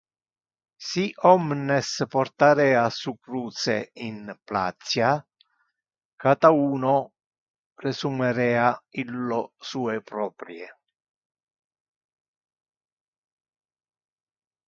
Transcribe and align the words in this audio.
Si 0.83 1.01
omnes 1.31 1.89
portarea 2.13 2.85
su 2.95 3.11
cruce 3.27 3.75
in 4.05 4.33
placia, 4.43 5.11
cata 6.25 6.49
uno 6.63 6.95
resumerea 7.85 8.67
illo 9.03 9.43
sue 9.59 10.01
proprie. 10.01 10.67